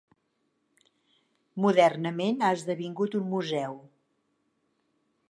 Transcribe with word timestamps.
Modernament 1.65 2.41
ha 2.47 2.51
esdevingut 2.61 3.19
un 3.21 3.29
museu. 3.35 3.81